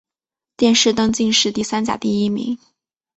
[0.57, 2.57] 殿试登进士第三甲第一名。